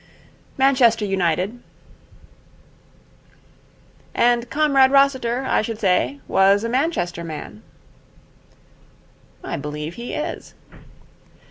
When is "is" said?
10.15-10.55